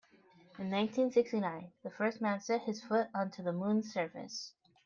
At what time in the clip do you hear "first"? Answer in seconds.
1.91-2.21